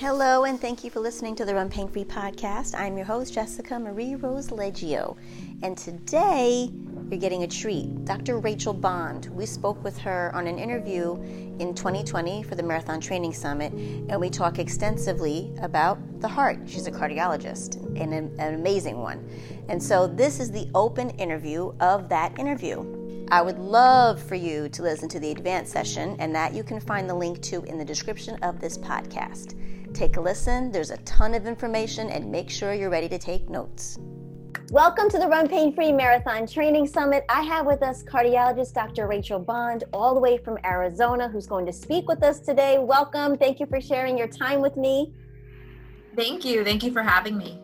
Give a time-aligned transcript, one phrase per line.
[0.00, 2.74] Hello, and thank you for listening to the Run Pain Free podcast.
[2.74, 5.14] I'm your host, Jessica Marie Rose Leggio,
[5.62, 6.70] and today
[7.10, 8.06] you're getting a treat.
[8.06, 8.38] Dr.
[8.38, 9.26] Rachel Bond.
[9.26, 11.16] We spoke with her on an interview
[11.58, 16.60] in 2020 for the Marathon Training Summit, and we talk extensively about the heart.
[16.64, 19.28] She's a cardiologist, and an, an amazing one.
[19.68, 22.99] And so, this is the open interview of that interview.
[23.32, 26.80] I would love for you to listen to the advanced session, and that you can
[26.80, 29.54] find the link to in the description of this podcast.
[29.94, 33.48] Take a listen, there's a ton of information, and make sure you're ready to take
[33.48, 34.00] notes.
[34.72, 37.24] Welcome to the Run Pain Free Marathon Training Summit.
[37.28, 39.06] I have with us cardiologist Dr.
[39.06, 42.80] Rachel Bond, all the way from Arizona, who's going to speak with us today.
[42.80, 43.38] Welcome.
[43.38, 45.12] Thank you for sharing your time with me.
[46.16, 46.64] Thank you.
[46.64, 47.60] Thank you for having me.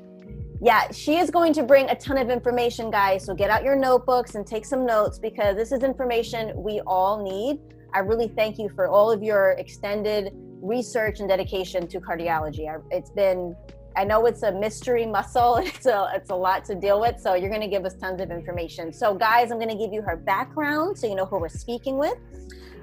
[0.67, 3.25] Yeah, she is going to bring a ton of information, guys.
[3.25, 7.23] So get out your notebooks and take some notes because this is information we all
[7.23, 7.61] need.
[7.95, 12.67] I really thank you for all of your extended research and dedication to cardiology.
[12.91, 13.55] It's been
[13.97, 15.59] I know it's a mystery muscle.
[15.65, 17.21] It's a it's a lot to deal with.
[17.21, 18.93] So you're going to give us tons of information.
[18.93, 21.97] So guys, I'm going to give you her background so you know who we're speaking
[21.97, 22.19] with.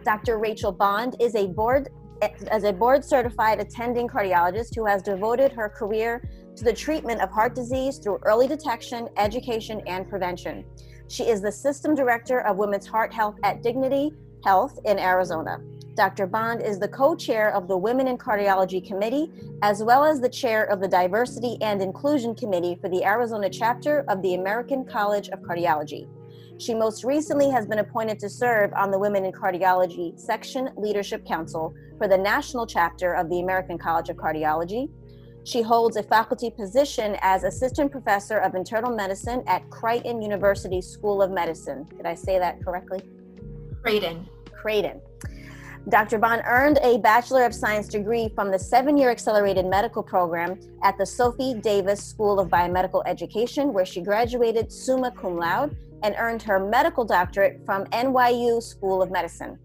[0.05, 0.37] Dr.
[0.37, 1.89] Rachel Bond is a board
[2.21, 6.23] eh, as a board certified attending cardiologist who has devoted her career
[6.55, 10.65] to the treatment of heart disease through early detection, education, and prevention.
[11.07, 15.59] She is the system director of women's heart health at Dignity Health in Arizona.
[15.95, 16.25] Dr.
[16.25, 20.29] Bond is the co chair of the Women in Cardiology Committee, as well as the
[20.29, 25.29] chair of the Diversity and Inclusion Committee for the Arizona chapter of the American College
[25.29, 26.07] of Cardiology.
[26.57, 31.25] She most recently has been appointed to serve on the Women in Cardiology Section Leadership
[31.25, 34.89] Council for the national chapter of the American College of Cardiology.
[35.45, 41.21] She holds a faculty position as assistant professor of internal medicine at Creighton University School
[41.21, 41.85] of Medicine.
[41.97, 43.01] Did I say that correctly?
[43.81, 44.27] Creighton.
[44.53, 45.01] Creighton.
[45.89, 46.17] Dr.
[46.17, 50.97] Bond earned a Bachelor of Science degree from the seven year accelerated medical program at
[50.97, 56.41] the Sophie Davis School of Biomedical Education, where she graduated summa cum laude and earned
[56.41, 59.59] her medical doctorate from NYU School of Medicine.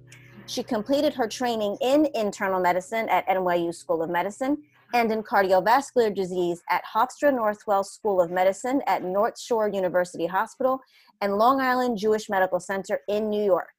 [0.47, 4.59] She completed her training in internal medicine at NYU School of Medicine
[4.95, 10.81] and in cardiovascular disease at Hofstra Northwell School of Medicine at North Shore University Hospital
[11.21, 13.73] and Long Island Jewish Medical Center in New York.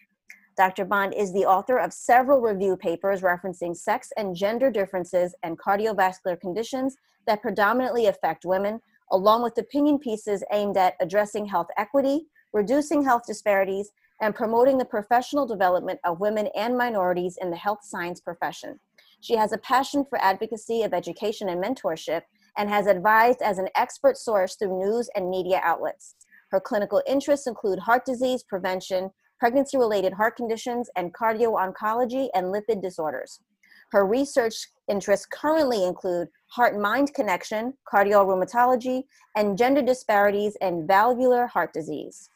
[0.57, 0.85] Dr.
[0.85, 6.39] Bond is the author of several review papers referencing sex and gender differences and cardiovascular
[6.39, 6.97] conditions
[7.27, 8.81] that predominantly affect women,
[9.11, 13.91] along with opinion pieces aimed at addressing health equity, reducing health disparities,
[14.21, 18.79] and promoting the professional development of women and minorities in the health science profession.
[19.21, 22.21] She has a passion for advocacy of education and mentorship
[22.57, 26.15] and has advised as an expert source through news and media outlets.
[26.51, 32.47] Her clinical interests include heart disease prevention, pregnancy related heart conditions, and cardio oncology and
[32.47, 33.39] lipid disorders.
[33.91, 34.55] Her research
[34.87, 39.03] interests currently include heart mind connection, cardiorheumatology,
[39.35, 42.29] and gender disparities and valvular heart disease.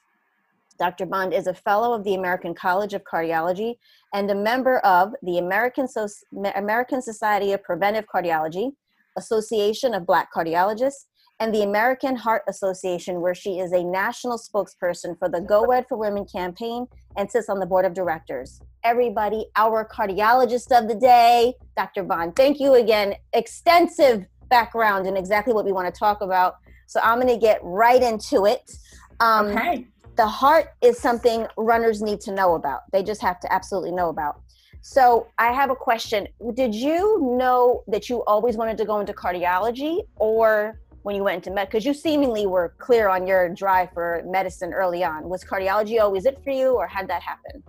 [0.79, 1.05] Dr.
[1.05, 3.75] Bond is a fellow of the American College of Cardiology
[4.13, 6.07] and a member of the American, so-
[6.55, 8.71] American Society of Preventive Cardiology,
[9.17, 11.05] Association of Black Cardiologists,
[11.39, 15.85] and the American Heart Association, where she is a national spokesperson for the Go Red
[15.89, 18.61] for Women campaign and sits on the board of directors.
[18.83, 22.03] Everybody, our cardiologist of the day, Dr.
[22.03, 22.35] Bond.
[22.35, 23.15] Thank you again.
[23.33, 26.55] Extensive background and exactly what we want to talk about.
[26.87, 28.71] So I'm going to get right into it.
[29.19, 29.87] Um, okay.
[30.15, 32.81] The heart is something runners need to know about.
[32.91, 34.41] They just have to absolutely know about.
[34.81, 36.27] So I have a question.
[36.55, 41.35] Did you know that you always wanted to go into cardiology or when you went
[41.37, 45.43] into med because you seemingly were clear on your drive for medicine early on was
[45.43, 47.61] cardiology always it for you or had that happen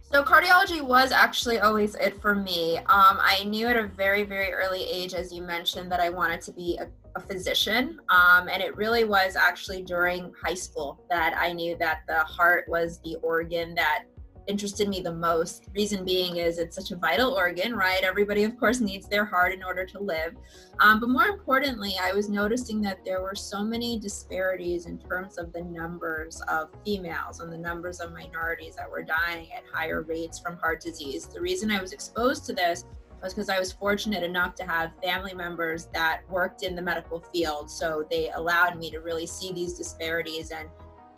[0.00, 4.52] so cardiology was actually always it for me um, i knew at a very very
[4.52, 8.62] early age as you mentioned that i wanted to be a, a physician um, and
[8.62, 13.16] it really was actually during high school that i knew that the heart was the
[13.22, 14.04] organ that
[14.46, 15.68] interested me the most.
[15.74, 18.02] Reason being is it's such a vital organ, right?
[18.02, 20.34] Everybody, of course, needs their heart in order to live.
[20.80, 25.38] Um, but more importantly, I was noticing that there were so many disparities in terms
[25.38, 30.02] of the numbers of females and the numbers of minorities that were dying at higher
[30.02, 31.26] rates from heart disease.
[31.26, 32.84] The reason I was exposed to this
[33.22, 37.20] was because I was fortunate enough to have family members that worked in the medical
[37.20, 37.70] field.
[37.70, 40.50] So they allowed me to really see these disparities.
[40.50, 40.68] And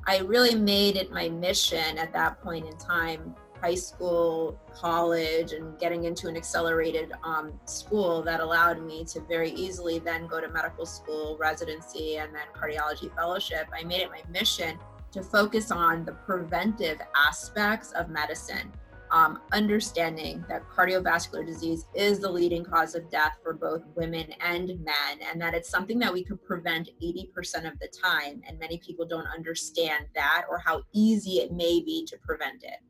[0.07, 3.35] I really made it my mission at that point in time
[3.65, 9.51] high school, college, and getting into an accelerated um, school that allowed me to very
[9.53, 13.67] easily then go to medical school, residency, and then cardiology fellowship.
[13.73, 14.79] I made it my mission
[15.13, 18.71] to focus on the preventive aspects of medicine.
[19.15, 24.67] Um, understanding that cardiovascular disease is the leading cause of death for both women and
[24.67, 28.43] men, and that it's something that we could prevent 80% of the time.
[28.45, 32.81] And many people don't understand that or how easy it may be to prevent it.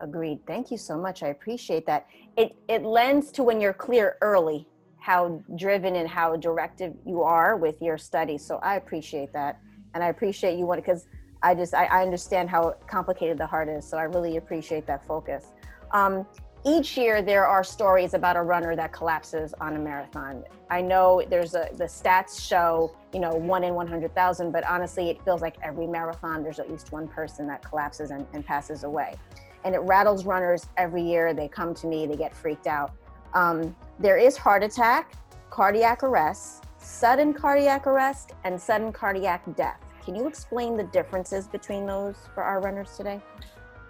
[0.00, 0.38] Agreed.
[0.46, 1.22] Thank you so much.
[1.22, 2.06] I appreciate that.
[2.38, 4.66] It it lends to when you're clear early
[4.98, 8.46] how driven and how directive you are with your studies.
[8.46, 9.60] So I appreciate that,
[9.92, 11.06] and I appreciate you want because
[11.42, 13.84] I just I, I, understand how complicated the heart is.
[13.84, 15.46] So I really appreciate that focus.
[15.92, 16.26] Um,
[16.66, 20.44] each year there are stories about a runner that collapses on a marathon.
[20.70, 25.22] I know there's a the stats show you know one in 100,000, but honestly it
[25.24, 29.16] feels like every marathon there's at least one person that collapses and, and passes away
[29.64, 31.34] and it rattles runners every year.
[31.34, 32.92] They come to me, they get freaked out.
[33.34, 35.12] Um, there is heart attack,
[35.50, 39.80] cardiac arrest, sudden cardiac arrest, and sudden cardiac death.
[40.08, 43.20] Can you explain the differences between those for our runners today?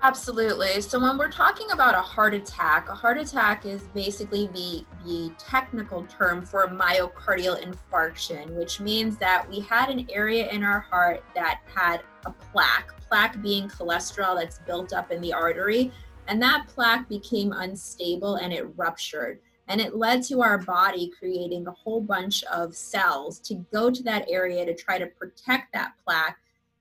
[0.02, 0.80] Absolutely.
[0.80, 5.32] So when we're talking about a heart attack, a heart attack is basically the the
[5.38, 10.80] technical term for a myocardial infarction, which means that we had an area in our
[10.80, 15.92] heart that had a plaque, plaque being cholesterol that's built up in the artery,
[16.26, 19.38] and that plaque became unstable and it ruptured.
[19.68, 24.02] And it led to our body creating a whole bunch of cells to go to
[24.04, 26.38] that area to try to protect that plaque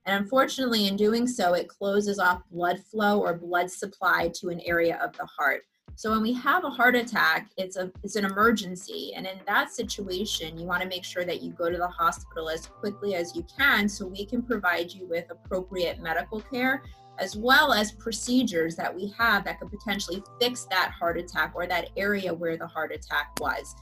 [0.07, 4.61] and unfortunately, in doing so, it closes off blood flow or blood supply to an
[4.61, 5.65] area of the heart.
[5.95, 9.73] So when we have a heart attack, it's a it's an emergency, and in that
[9.73, 13.35] situation, you want to make sure that you go to the hospital as quickly as
[13.35, 16.83] you can, so we can provide you with appropriate medical care,
[17.19, 21.67] as well as procedures that we have that could potentially fix that heart attack or
[21.67, 23.75] that area where the heart attack was.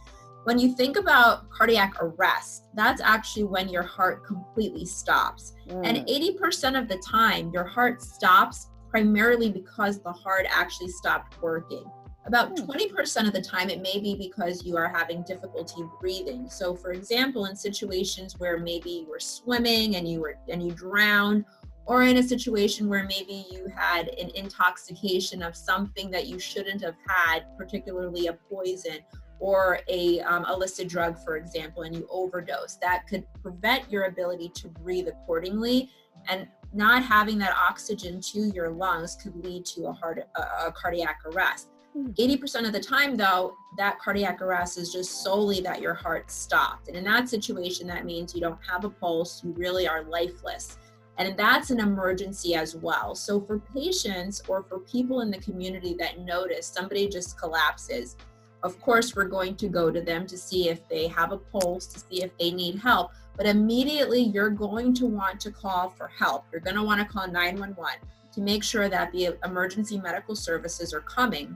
[0.45, 5.53] When you think about cardiac arrest, that's actually when your heart completely stops.
[5.67, 5.85] Mm.
[5.85, 11.83] And 80% of the time, your heart stops primarily because the heart actually stopped working.
[12.27, 13.27] About 20% hmm.
[13.27, 16.49] of the time, it may be because you are having difficulty breathing.
[16.49, 20.71] So, for example, in situations where maybe you were swimming and you were and you
[20.71, 21.45] drowned,
[21.85, 26.81] or in a situation where maybe you had an intoxication of something that you shouldn't
[26.81, 28.99] have had, particularly a poison,
[29.39, 34.49] or a um, illicit drug, for example, and you overdose, that could prevent your ability
[34.55, 35.89] to breathe accordingly.
[36.27, 40.71] And not having that oxygen to your lungs could lead to a heart a, a
[40.71, 41.69] cardiac arrest.
[41.95, 42.65] 80% hmm.
[42.65, 46.87] of the time, though, that cardiac arrest is just solely that your heart stopped.
[46.87, 50.77] And in that situation, that means you don't have a pulse, you really are lifeless.
[51.17, 53.15] And that's an emergency as well.
[53.15, 58.17] So, for patients or for people in the community that notice somebody just collapses,
[58.63, 61.85] of course, we're going to go to them to see if they have a pulse,
[61.87, 63.11] to see if they need help.
[63.37, 66.45] But immediately, you're going to want to call for help.
[66.51, 67.99] You're going to want to call 911
[68.33, 71.55] to make sure that the emergency medical services are coming.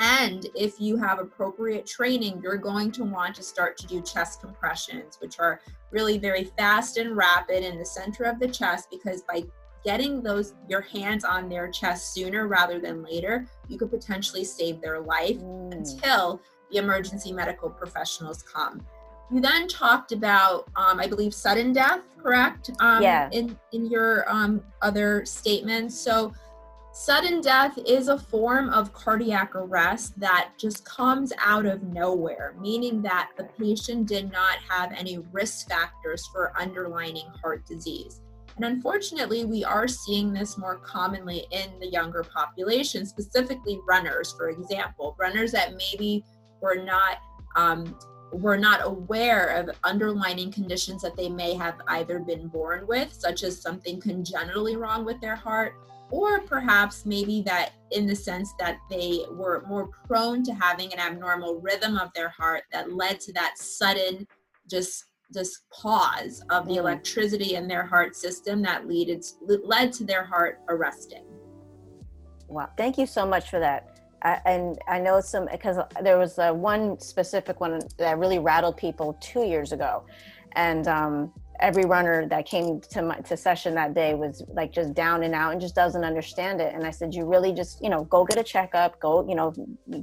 [0.00, 4.40] And if you have appropriate training, you're going to want to start to do chest
[4.40, 5.60] compressions, which are
[5.90, 9.44] really very fast and rapid in the center of the chest because by
[9.84, 14.80] getting those your hands on their chest sooner rather than later, you could potentially save
[14.80, 15.72] their life mm.
[15.72, 16.40] until
[16.72, 18.84] the emergency medical professionals come.
[19.30, 22.70] You then talked about, um, I believe, sudden death, correct?
[22.80, 23.28] Um, yeah.
[23.32, 26.32] In in your um, other statements, so
[26.94, 33.02] sudden death is a form of cardiac arrest that just comes out of nowhere, meaning
[33.02, 38.20] that the patient did not have any risk factors for underlying heart disease.
[38.54, 44.50] And unfortunately, we are seeing this more commonly in the younger population, specifically runners, for
[44.50, 46.24] example, runners that maybe
[46.60, 47.18] were not
[47.56, 47.98] um,
[48.32, 53.42] were not aware of underlying conditions that they may have either been born with, such
[53.42, 55.74] as something congenitally wrong with their heart,
[56.10, 60.98] or perhaps maybe that in the sense that they were more prone to having an
[60.98, 64.26] abnormal rhythm of their heart that led to that sudden
[64.70, 66.78] just this pause of the mm.
[66.78, 69.24] electricity in their heart system that leaded
[69.64, 71.24] led to their heart arresting.
[72.48, 73.98] Wow, thank you so much for that.
[74.22, 78.76] I, and I know some because there was uh, one specific one that really rattled
[78.76, 80.04] people two years ago,
[80.52, 84.94] and um, every runner that came to my to session that day was like just
[84.94, 86.74] down and out and just doesn't understand it.
[86.74, 89.52] And I said, you really just you know go get a checkup, go you know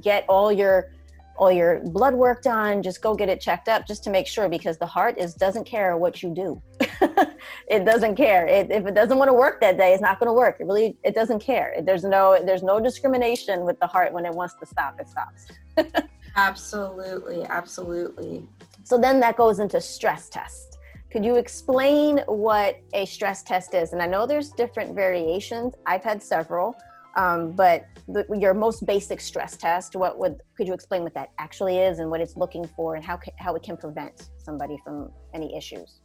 [0.00, 0.90] get all your
[1.36, 4.50] all your blood work done just go get it checked up just to make sure
[4.50, 6.62] because the heart is doesn't care what you do.
[7.66, 8.46] It doesn't care.
[8.46, 10.58] It, if it doesn't want to work that day it's not going to work.
[10.60, 11.74] It really it doesn't care.
[11.82, 15.48] There's no there's no discrimination with the heart when it wants to stop it stops.
[16.36, 17.44] Absolutely.
[17.44, 18.46] Absolutely.
[18.84, 20.71] So then that goes into stress test
[21.12, 26.02] could you explain what a stress test is and i know there's different variations i've
[26.02, 26.74] had several
[27.16, 31.30] um, but the, your most basic stress test, what would could you explain what that
[31.38, 35.10] actually is and what it's looking for and how how it can prevent somebody from
[35.34, 36.00] any issues?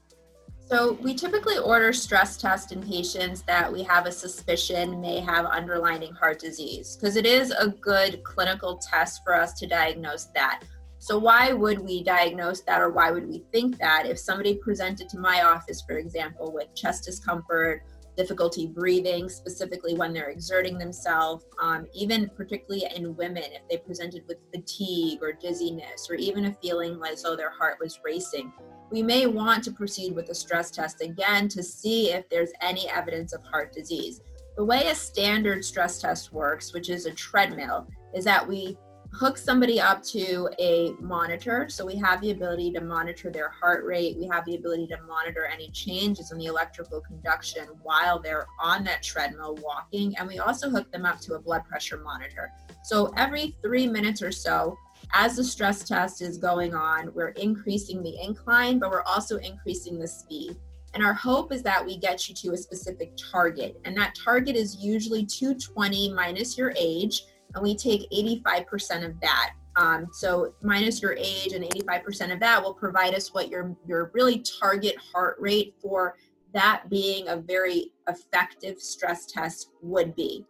[0.70, 5.46] So we typically order stress tests in patients that we have a suspicion may have
[5.46, 10.64] underlying heart disease because it is a good clinical test for us to diagnose that.
[11.08, 15.08] So why would we diagnose that or why would we think that if somebody presented
[15.08, 17.84] to my office, for example, with chest discomfort
[18.18, 24.28] difficulty breathing, specifically when they're exerting themselves, um, even particularly in women, if they presented
[24.28, 28.52] with fatigue or dizziness, or even a feeling as though their heart was racing.
[28.92, 32.90] We may want to proceed with a stress test again to see if there's any
[32.90, 34.20] evidence of heart disease.
[34.58, 38.78] The way a standard stress test works, which is a treadmill, is that we
[39.18, 41.68] hook somebody up to a monitor.
[41.70, 44.16] So we have the ability to monitor their heart rate.
[44.18, 48.84] We have the ability to monitor any changes in the electrical conduction while they're on
[48.84, 50.16] that treadmill walking.
[50.18, 52.52] And we also hook them up to a blood pressure monitor.
[52.84, 54.78] So every three minutes or so,
[55.14, 59.98] as the stress test is going on, we're increasing the incline, but we're also increasing
[59.98, 60.56] the speed.
[60.94, 63.80] And our hope is that we get you to a specific target.
[63.84, 67.24] And that target is usually 220 minus your age
[67.56, 69.54] and we take 85% of that.
[69.76, 74.12] Um, so minus your age and 85% of that will provide us what your your
[74.14, 76.16] really target heart rate for
[76.54, 80.46] that being a very effective stress test would be.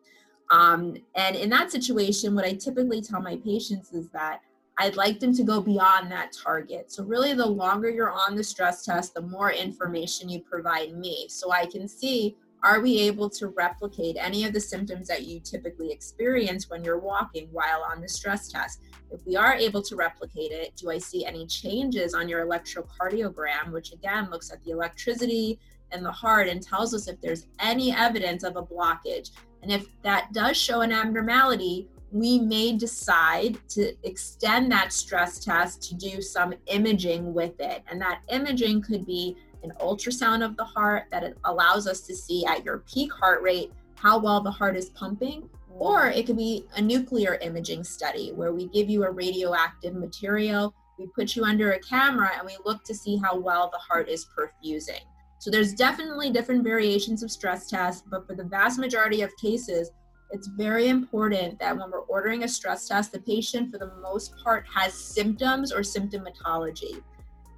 [0.49, 4.39] Um, and in that situation, what I typically tell my patients is that
[4.79, 6.91] I'd like them to go beyond that target.
[6.91, 11.25] So, really, the longer you're on the stress test, the more information you provide me.
[11.29, 15.39] So, I can see are we able to replicate any of the symptoms that you
[15.39, 18.81] typically experience when you're walking while on the stress test?
[19.11, 23.71] If we are able to replicate it, do I see any changes on your electrocardiogram,
[23.71, 25.59] which again looks at the electricity
[25.93, 29.31] in the heart and tells us if there's any evidence of a blockage?
[29.61, 35.83] And if that does show an abnormality, we may decide to extend that stress test
[35.83, 37.83] to do some imaging with it.
[37.89, 39.35] And that imaging could be
[39.69, 43.71] an ultrasound of the heart that allows us to see at your peak heart rate
[43.95, 45.49] how well the heart is pumping.
[45.69, 50.73] Or it could be a nuclear imaging study where we give you a radioactive material,
[50.97, 54.09] we put you under a camera, and we look to see how well the heart
[54.09, 55.01] is perfusing.
[55.39, 59.91] So there's definitely different variations of stress tests, but for the vast majority of cases,
[60.31, 64.35] it's very important that when we're ordering a stress test, the patient, for the most
[64.43, 67.01] part, has symptoms or symptomatology.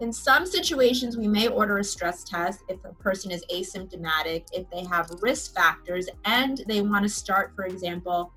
[0.02, 4.70] In some situations, we may order a stress test if a person is asymptomatic, if
[4.70, 8.32] they have risk factors, and they want to start, for example,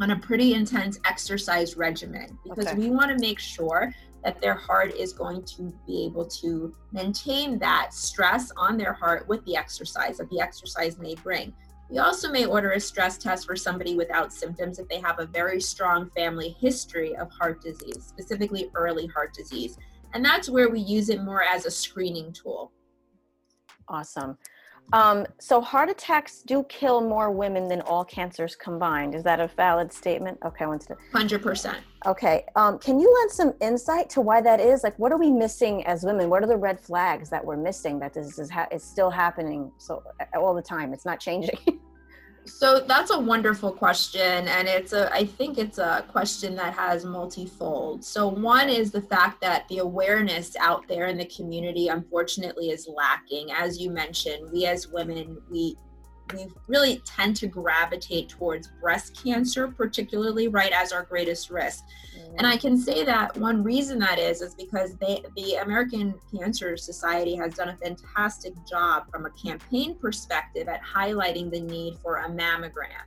[0.00, 2.78] on a pretty intense exercise regimen because okay.
[2.78, 3.92] we want to make sure
[4.24, 9.28] that their heart is going to be able to maintain that stress on their heart
[9.28, 11.52] with the exercise that the exercise may bring.
[11.90, 15.26] We also may order a stress test for somebody without symptoms if they have a
[15.26, 19.76] very strong family history of heart disease, specifically early heart disease.
[20.14, 22.72] And that's where we use it more as a screening tool.
[23.88, 24.38] Awesome.
[24.92, 29.14] Um, so heart attacks do kill more women than all cancers combined.
[29.14, 30.38] Is that a valid statement?
[30.44, 30.98] Okay, one second.
[31.12, 31.78] Hundred percent.
[32.06, 32.44] Okay.
[32.54, 34.84] Um, can you lend some insight to why that is?
[34.84, 36.28] Like, what are we missing as women?
[36.28, 39.72] What are the red flags that we're missing that this is ha- it's still happening
[39.78, 40.02] so
[40.36, 40.92] all the time?
[40.92, 41.58] It's not changing.
[42.46, 47.04] So that's a wonderful question, and it's a I think it's a question that has
[47.04, 48.04] multifold.
[48.04, 52.86] So one is the fact that the awareness out there in the community, unfortunately, is
[52.86, 53.50] lacking.
[53.50, 55.76] As you mentioned, we as women, we
[56.32, 61.84] we really tend to gravitate towards breast cancer, particularly right as our greatest risk.
[62.18, 62.34] Mm.
[62.38, 66.76] And I can say that one reason that is is because they, the American Cancer
[66.76, 72.16] Society has done a fantastic job from a campaign perspective at highlighting the need for
[72.16, 73.04] a mammogram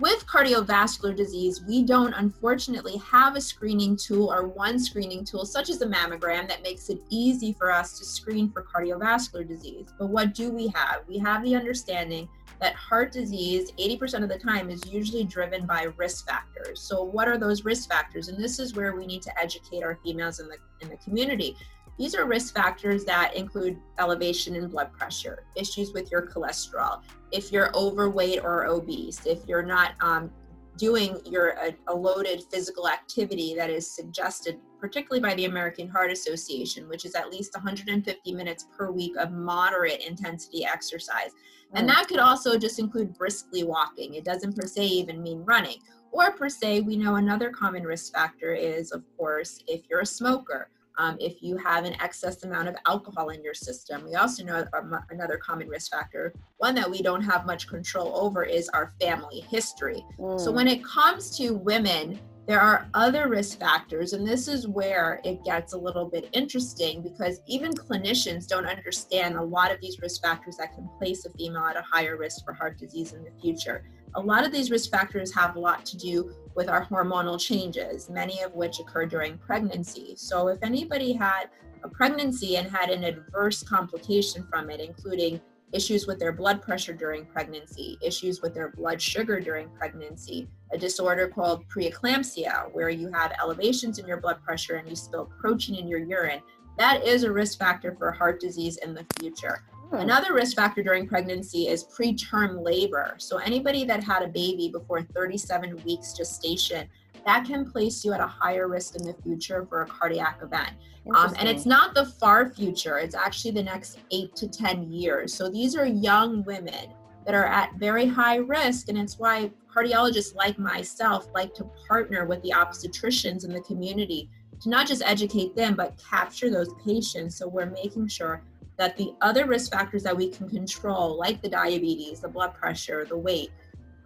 [0.00, 5.68] with cardiovascular disease, we don't unfortunately have a screening tool or one screening tool, such
[5.68, 9.92] as a mammogram, that makes it easy for us to screen for cardiovascular disease.
[9.98, 11.02] But what do we have?
[11.06, 12.28] We have the understanding
[12.60, 16.80] that heart disease, 80% of the time, is usually driven by risk factors.
[16.80, 18.28] So, what are those risk factors?
[18.28, 21.56] And this is where we need to educate our females in the, in the community.
[22.02, 27.52] These are risk factors that include elevation in blood pressure, issues with your cholesterol, if
[27.52, 30.28] you're overweight or obese, if you're not um,
[30.76, 36.10] doing your a, a, loaded physical activity that is suggested particularly by the American Heart
[36.10, 41.30] Association which is at least 150 minutes per week of moderate intensity exercise.
[41.74, 41.92] And mm.
[41.92, 44.14] that could also just include briskly walking.
[44.14, 45.78] It doesn't per se even mean running.
[46.10, 50.06] Or per se we know another common risk factor is of course if you're a
[50.06, 50.68] smoker
[50.98, 54.04] um, if you have an excess amount of alcohol in your system.
[54.04, 54.64] We also know
[55.10, 59.40] another common risk factor, one that we don't have much control over, is our family
[59.50, 60.04] history.
[60.18, 60.40] Mm.
[60.40, 65.20] So when it comes to women, there are other risk factors, and this is where
[65.24, 70.00] it gets a little bit interesting because even clinicians don't understand a lot of these
[70.00, 73.22] risk factors that can place a female at a higher risk for heart disease in
[73.22, 73.84] the future.
[74.14, 78.10] A lot of these risk factors have a lot to do with our hormonal changes,
[78.10, 80.14] many of which occur during pregnancy.
[80.16, 81.44] So, if anybody had
[81.82, 85.40] a pregnancy and had an adverse complication from it, including
[85.72, 90.78] issues with their blood pressure during pregnancy, issues with their blood sugar during pregnancy, a
[90.78, 95.76] disorder called preeclampsia, where you have elevations in your blood pressure and you spill protein
[95.76, 96.42] in your urine,
[96.78, 99.62] that is a risk factor for heart disease in the future.
[99.92, 103.14] Another risk factor during pregnancy is preterm labor.
[103.18, 106.88] So, anybody that had a baby before 37 weeks gestation,
[107.26, 110.70] that can place you at a higher risk in the future for a cardiac event.
[111.14, 115.34] Um, and it's not the far future, it's actually the next eight to 10 years.
[115.34, 116.94] So, these are young women
[117.26, 118.88] that are at very high risk.
[118.88, 124.30] And it's why cardiologists like myself like to partner with the obstetricians in the community
[124.62, 127.36] to not just educate them, but capture those patients.
[127.36, 128.42] So, we're making sure
[128.78, 133.04] that the other risk factors that we can control, like the diabetes, the blood pressure,
[133.04, 133.50] the weight,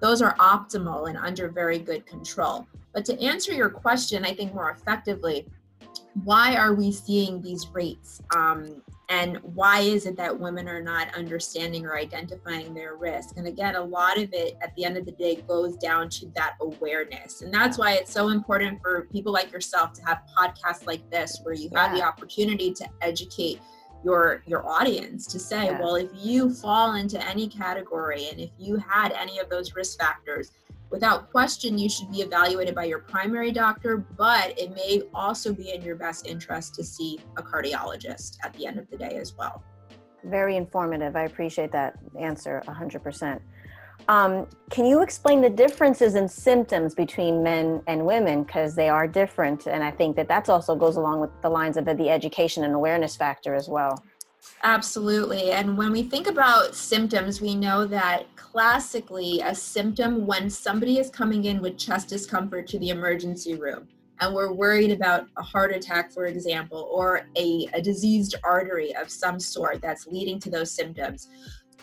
[0.00, 2.66] those are optimal and under very good control.
[2.92, 5.46] But to answer your question, I think more effectively,
[6.24, 8.22] why are we seeing these rates?
[8.34, 13.36] Um, and why is it that women are not understanding or identifying their risk?
[13.36, 16.26] And again, a lot of it at the end of the day goes down to
[16.34, 17.42] that awareness.
[17.42, 21.38] And that's why it's so important for people like yourself to have podcasts like this
[21.44, 21.86] where you yeah.
[21.86, 23.60] have the opportunity to educate
[24.04, 25.80] your your audience to say yeah.
[25.80, 29.98] well if you fall into any category and if you had any of those risk
[29.98, 30.52] factors
[30.90, 35.72] without question you should be evaluated by your primary doctor but it may also be
[35.72, 39.34] in your best interest to see a cardiologist at the end of the day as
[39.36, 39.62] well.
[40.24, 41.14] Very informative.
[41.14, 43.40] I appreciate that answer 100%
[44.08, 49.06] um, can you explain the differences in symptoms between men and women because they are
[49.08, 52.64] different, and I think that that also goes along with the lines of the education
[52.64, 54.02] and awareness factor as well.
[54.62, 55.50] Absolutely.
[55.50, 61.10] And when we think about symptoms, we know that classically a symptom when somebody is
[61.10, 63.88] coming in with chest discomfort to the emergency room
[64.20, 69.10] and we're worried about a heart attack, for example, or a, a diseased artery of
[69.10, 71.28] some sort that's leading to those symptoms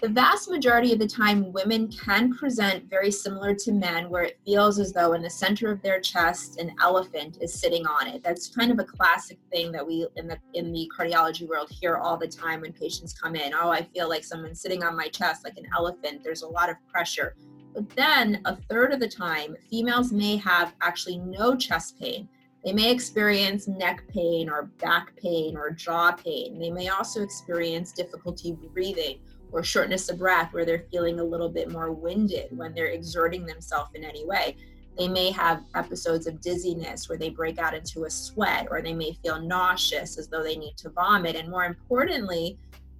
[0.04, 4.38] the vast majority of the time women can present very similar to men where it
[4.46, 8.22] feels as though in the center of their chest an elephant is sitting on it.
[8.22, 11.96] That's kind of a classic thing that we in the in the cardiology world hear
[11.96, 13.54] all the time when patients come in.
[13.54, 16.22] Oh i feel like someone's sitting on my chest like an elephant.
[16.22, 17.38] There's a lot of pressure.
[17.74, 22.28] But then a third of the time females may have actually no chest pain.
[22.66, 26.60] They may experience neck pain or back pain or jaw pain.
[26.60, 29.20] They may also experience difficulty breathing
[29.54, 33.46] or shortness of breath where they're feeling a little bit more winded when they're exerting
[33.46, 34.58] themselves in any way.
[34.98, 38.94] They may have episodes of dizziness where they break out into a sweat, or they
[38.94, 41.36] may feel nauseous as though they need to vomit.
[41.36, 42.58] And more importantly,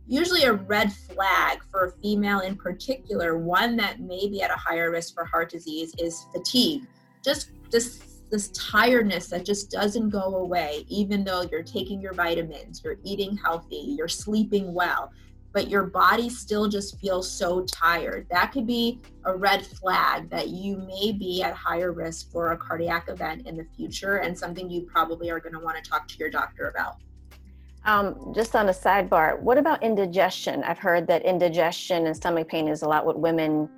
[0.08, 4.56] usually a red flag for a female in particular, one that may be at a
[4.56, 6.86] higher risk for heart disease, is fatigue.
[7.24, 12.82] Just this this tiredness that just doesn't go away, even though you're taking your vitamins,
[12.84, 15.12] you're eating healthy, you're sleeping well
[15.54, 18.28] but your body still just feels so tired.
[18.32, 22.58] That could be a red flag that you may be at higher risk for a
[22.58, 26.08] cardiac event in the future and something you probably are going to want to talk
[26.08, 26.98] to your doctor about.
[27.86, 30.64] Um, just on a sidebar, what about indigestion?
[30.64, 33.70] I've heard that indigestion and stomach pain is a lot what women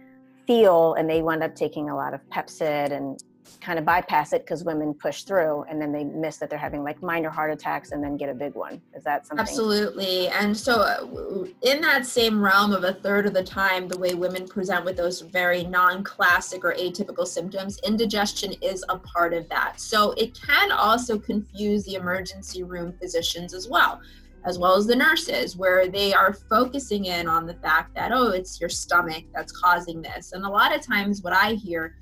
[0.48, 3.22] feel, and they wind up taking a lot of Pepcid and
[3.62, 6.84] kind of bypass it because women push through and then they miss that they're having
[6.84, 8.82] like minor heart attacks and then get a big one.
[8.96, 9.42] Is that something?
[9.42, 10.28] Absolutely.
[10.30, 14.14] And so, uh, in that same realm of a third of the time, the way
[14.14, 19.48] women present with those very non classic or atypical symptoms, indigestion is a part of
[19.50, 19.80] that.
[19.80, 24.02] So, it can also confuse the emergency room physicians as well.
[24.46, 28.28] As well as the nurses, where they are focusing in on the fact that, oh,
[28.28, 30.34] it's your stomach that's causing this.
[30.34, 31.96] And a lot of times, what I hear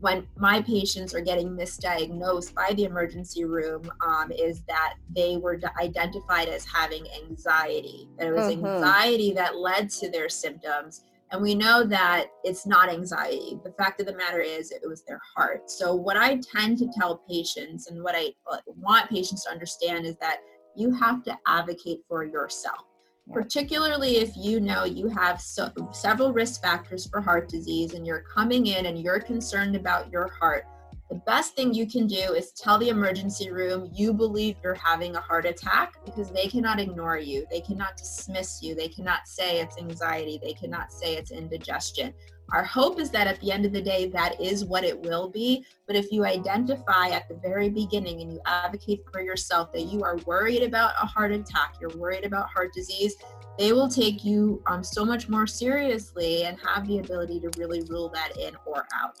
[0.00, 5.60] when my patients are getting misdiagnosed by the emergency room um, is that they were
[5.80, 8.66] identified as having anxiety that it was mm-hmm.
[8.66, 13.60] anxiety that led to their symptoms And we know that it's not anxiety.
[13.62, 15.70] The fact of the matter is, it was their heart.
[15.70, 18.32] So, what I tend to tell patients and what I
[18.66, 20.38] want patients to understand is that
[20.74, 22.89] you have to advocate for yourself.
[23.32, 28.22] Particularly if you know you have so, several risk factors for heart disease and you're
[28.22, 30.64] coming in and you're concerned about your heart,
[31.10, 35.16] the best thing you can do is tell the emergency room you believe you're having
[35.16, 37.46] a heart attack because they cannot ignore you.
[37.50, 38.76] They cannot dismiss you.
[38.76, 40.40] They cannot say it's anxiety.
[40.40, 42.14] They cannot say it's indigestion.
[42.52, 45.28] Our hope is that at the end of the day, that is what it will
[45.28, 45.64] be.
[45.86, 50.02] But if you identify at the very beginning and you advocate for yourself that you
[50.02, 53.16] are worried about a heart attack, you're worried about heart disease,
[53.58, 57.82] they will take you um, so much more seriously and have the ability to really
[57.82, 59.16] rule that in or out.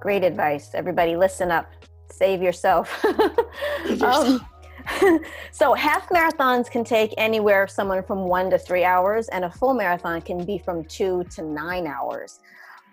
[0.00, 0.70] Great advice.
[0.74, 1.70] Everybody, listen up.
[2.10, 3.04] Save yourself.
[4.02, 4.46] um,
[5.52, 9.74] so, half marathons can take anywhere someone from one to three hours, and a full
[9.74, 12.40] marathon can be from two to nine hours.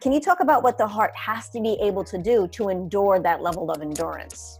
[0.02, 3.20] Can you talk about what the heart has to be able to do to endure
[3.20, 4.60] that level of endurance?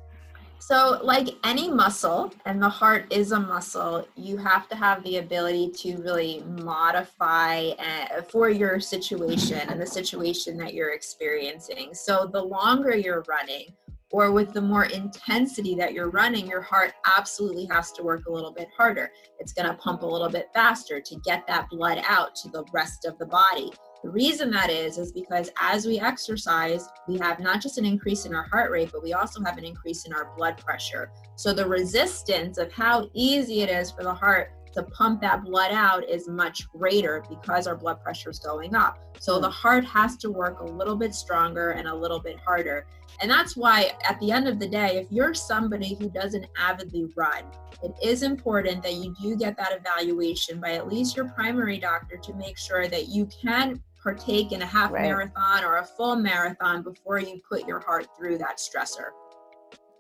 [0.60, 5.18] So, like any muscle, and the heart is a muscle, you have to have the
[5.18, 11.96] ability to really modify uh, for your situation and the situation that you're experiencing.
[11.96, 13.74] So, the longer you're running,
[14.12, 18.32] or with the more intensity that you're running, your heart absolutely has to work a
[18.32, 19.12] little bit harder.
[19.40, 22.64] It's going to pump a little bit faster to get that blood out to the
[22.74, 23.72] rest of the body.
[24.04, 28.26] The reason that is, is because as we exercise, we have not just an increase
[28.26, 31.12] in our heart rate, but we also have an increase in our blood pressure.
[31.36, 35.72] So the resistance of how easy it is for the heart to pump that blood
[35.72, 38.98] out is much greater because our blood pressure is going up.
[39.20, 39.54] So the hmm.
[39.54, 42.86] heart has to work a little bit stronger and a little bit harder.
[43.22, 47.06] And that's why, at the end of the day, if you're somebody who doesn't avidly
[47.16, 47.44] run,
[47.84, 52.18] it is important that you do get that evaluation by at least your primary doctor
[52.18, 55.04] to make sure that you can partake in a half right.
[55.04, 59.10] marathon or a full marathon before you put your heart through that stressor.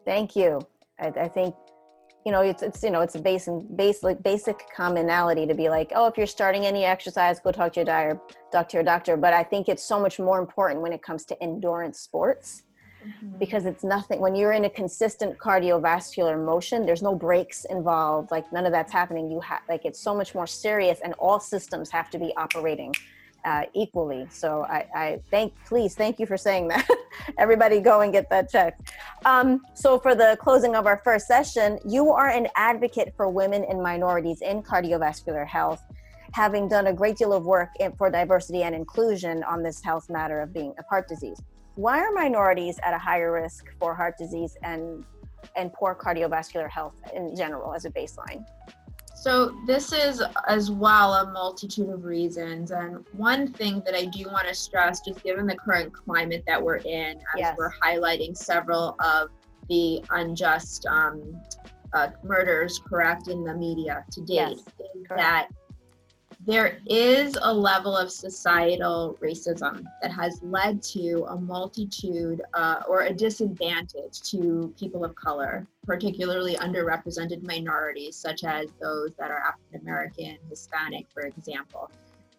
[0.03, 0.59] Thank you.
[0.99, 1.53] I, I think
[2.25, 5.91] you know it's it's you know it's a basic basic basic commonality to be like
[5.95, 8.19] oh if you're starting any exercise go talk to your doctor
[8.51, 11.25] talk to your doctor but i think it's so much more important when it comes
[11.25, 12.61] to endurance sports
[13.05, 13.37] mm-hmm.
[13.37, 18.51] because it's nothing when you're in a consistent cardiovascular motion there's no breaks involved like
[18.51, 21.89] none of that's happening you have like it's so much more serious and all systems
[21.89, 22.93] have to be operating
[23.45, 24.27] uh, equally.
[24.29, 26.87] So I, I, thank, please, thank you for saying that.
[27.37, 28.91] Everybody go and get that checked.
[29.25, 33.65] Um, so for the closing of our first session, you are an advocate for women
[33.65, 35.83] and minorities in cardiovascular health,
[36.33, 40.09] having done a great deal of work in, for diversity and inclusion on this health
[40.09, 41.41] matter of being of heart disease.
[41.81, 45.03] Why are minorities at a higher risk for heart disease and
[45.55, 48.45] and poor cardiovascular health in general as a baseline?
[49.15, 52.69] So, this is as well a multitude of reasons.
[52.69, 56.61] And one thing that I do want to stress, just given the current climate that
[56.61, 57.55] we're in, as yes.
[57.57, 59.29] we're highlighting several of
[59.67, 61.35] the unjust um,
[61.93, 64.59] uh, murders, correct, in the media to date, yes.
[65.09, 65.47] that
[66.45, 73.01] there is a level of societal racism that has led to a multitude uh, or
[73.01, 79.81] a disadvantage to people of color, particularly underrepresented minorities, such as those that are African
[79.81, 81.91] American, Hispanic, for example.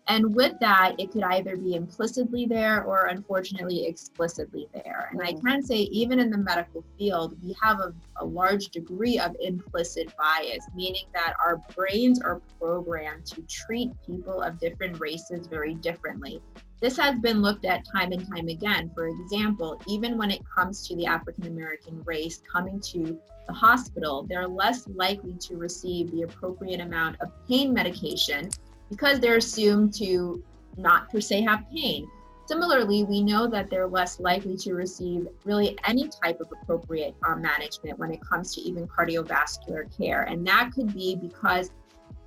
[0.09, 5.09] And with that, it could either be implicitly there or unfortunately explicitly there.
[5.13, 5.47] And I mm-hmm.
[5.47, 10.13] can say, even in the medical field, we have a, a, large degree of implicit
[10.17, 16.43] bias, meaning that our brains are programmed to treat people of different races very differently.
[16.81, 18.91] This has been looked at time and time again.
[18.97, 24.27] For example, even when it comes to the African American race coming to the hospital,
[24.29, 28.51] they're less likely to receive the appropriate amount of pain medication
[28.93, 30.45] because they're assumed to
[30.77, 32.07] not per se have pain.
[32.47, 37.41] Similarly, we know that they're less likely to receive really any type of appropriate um,
[37.41, 40.25] management when it comes to even cardiovascular care.
[40.25, 41.71] And that could be because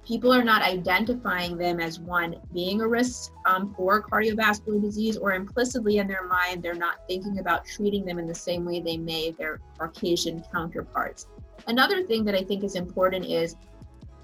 [0.04, 5.34] people are not identifying them as one being a risk um, for cardiovascular disease, or
[5.34, 8.98] implicitly in their mind, they're not thinking about treating them in the same way they
[8.98, 11.28] may their Caucasian counterparts.
[11.68, 13.56] Another thing that I think is important is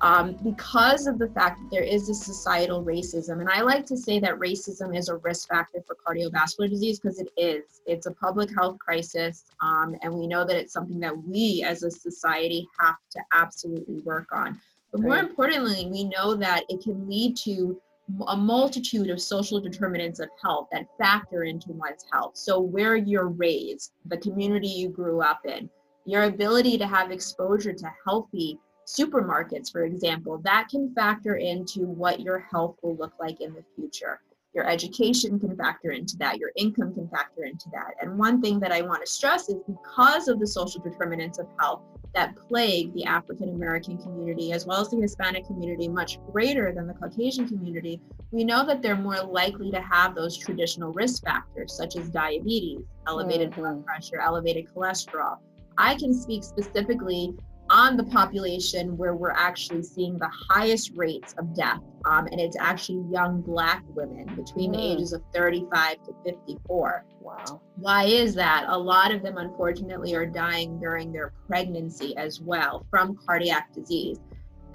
[0.02, 3.40] um, because of the fact that there is a societal racism.
[3.40, 7.20] And I like to say that racism is a risk factor for cardiovascular disease because
[7.20, 7.82] it is.
[7.86, 9.44] It's a public health crisis.
[9.62, 14.00] Um, and we know that it's something that we as a society have to absolutely
[14.02, 14.60] work on.
[14.92, 15.24] But more right.
[15.24, 17.80] importantly, we know that it can lead to
[18.28, 22.36] a multitude of social determinants of health that factor into one's health.
[22.36, 25.70] So, where you're raised, the community you grew up in,
[26.06, 32.20] your ability to have exposure to healthy supermarkets, for example, that can factor into what
[32.20, 34.22] your health will look like in the future.
[34.54, 36.38] Your education can factor into that.
[36.38, 37.94] Your income can factor into that.
[38.02, 41.48] And one thing that I want to stress is because of the social determinants of
[41.58, 46.74] health that plague the African American community as well as the Hispanic community much greater
[46.74, 51.24] than the Caucasian community, we know that they're more likely to have those traditional risk
[51.24, 53.62] factors such as diabetes, elevated mm-hmm.
[53.62, 55.38] blood pressure, elevated cholesterol.
[55.78, 57.34] I can speak specifically
[57.72, 61.80] on the population where we're actually seeing the highest rates of death.
[62.04, 64.76] Um, and it's actually young Black women between mm.
[64.76, 67.06] the ages of 35 to 54.
[67.22, 67.62] Wow.
[67.78, 68.66] Why is that?
[68.68, 74.20] A lot of them, unfortunately, are dying during their pregnancy as well from cardiac disease.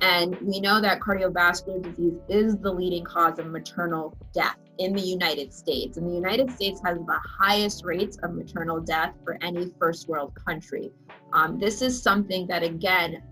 [0.00, 5.02] And we know that cardiovascular disease is the leading cause of maternal death in the
[5.02, 5.96] United States.
[5.96, 10.32] And the United States has the highest rates of maternal death for any first world
[10.46, 10.90] country.
[11.36, 13.22] Um, this is something that, again,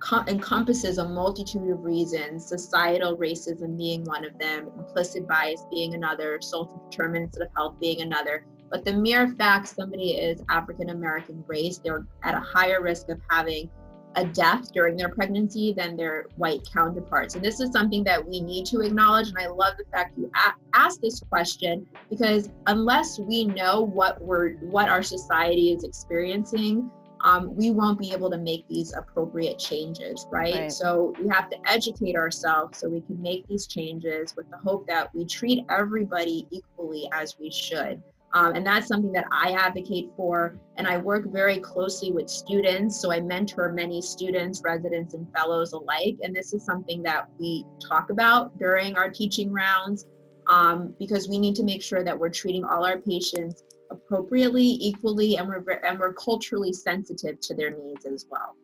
[0.00, 5.92] co- encompasses a multitude of reasons, societal racism being one of them, implicit bias being
[5.92, 8.46] another, social determinants of health being another.
[8.70, 13.20] But the mere fact somebody is African American race, they're at a higher risk of
[13.28, 13.68] having
[14.16, 17.34] a death during their pregnancy than their white counterparts.
[17.34, 19.28] And this is something that we need to acknowledge.
[19.28, 20.32] And I love the fact you
[20.74, 26.90] asked this question because unless we know what we're what our society is experiencing,
[27.22, 30.54] um, we won't be able to make these appropriate changes, right?
[30.54, 30.72] right?
[30.72, 34.86] So we have to educate ourselves so we can make these changes with the hope
[34.86, 38.02] that we treat everybody equally as we should.
[38.32, 40.56] Um, and that's something that I advocate for.
[40.76, 43.00] And I work very closely with students.
[43.00, 46.16] So I mentor many students, residents, and fellows alike.
[46.22, 50.06] And this is something that we talk about during our teaching rounds
[50.50, 55.36] um, because we need to make sure that we're treating all our patients appropriately, equally,
[55.36, 58.56] and we're, and we're culturally sensitive to their needs as well.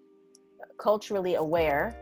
[0.79, 1.97] Culturally aware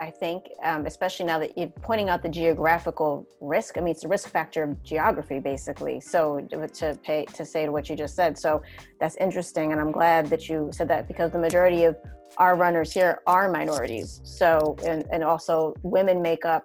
[0.00, 3.78] I think, um, especially now that you're pointing out the geographical risk.
[3.78, 6.00] I mean, it's a risk factor of geography, basically.
[6.00, 8.62] So to pay to say to what you just said, so
[8.98, 11.96] that's interesting, and I'm glad that you said that because the majority of
[12.38, 14.20] our runners here are minorities.
[14.24, 16.64] So and and also women make up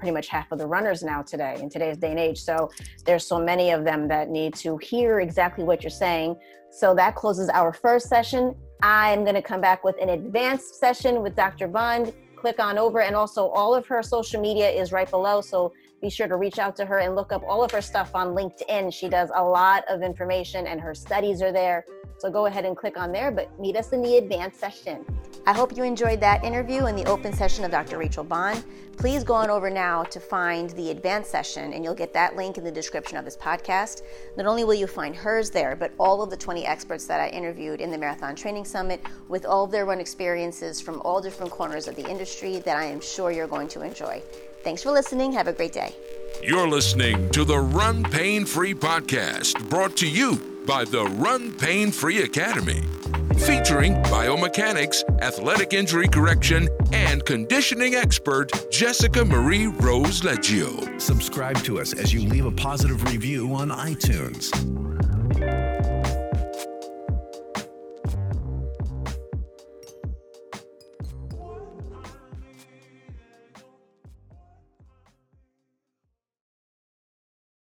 [0.00, 2.40] pretty much half of the runners now today in today's day and age.
[2.40, 2.70] So
[3.04, 6.36] there's so many of them that need to hear exactly what you're saying.
[6.70, 8.56] So that closes our first session.
[8.82, 11.68] I'm going to come back with an advanced session with Dr.
[11.68, 12.14] Bond.
[12.34, 15.42] Click on over, and also all of her social media is right below.
[15.42, 18.14] So be sure to reach out to her and look up all of her stuff
[18.14, 18.94] on LinkedIn.
[18.94, 21.84] She does a lot of information, and her studies are there.
[22.16, 25.04] So go ahead and click on there, but meet us in the advanced session.
[25.46, 27.96] I hope you enjoyed that interview and the open session of Dr.
[27.96, 28.62] Rachel Bond.
[28.98, 32.58] Please go on over now to find the advanced session, and you'll get that link
[32.58, 34.02] in the description of this podcast.
[34.36, 37.28] Not only will you find hers there, but all of the 20 experts that I
[37.28, 41.50] interviewed in the Marathon Training Summit with all of their run experiences from all different
[41.50, 44.22] corners of the industry that I am sure you're going to enjoy.
[44.62, 45.32] Thanks for listening.
[45.32, 45.94] Have a great day.
[46.42, 51.90] You're listening to the Run Pain Free podcast, brought to you by the Run Pain
[51.90, 52.84] Free Academy
[53.40, 61.00] featuring biomechanics, athletic injury correction, and conditioning expert Jessica Marie Rose Leggio.
[61.00, 64.50] Subscribe to us as you leave a positive review on iTunes.